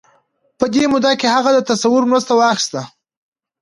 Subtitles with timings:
[0.59, 2.81] په دې موده کې هغه د تصور مرسته واخيسته.